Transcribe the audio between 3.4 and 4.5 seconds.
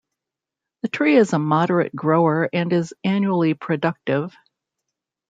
productive.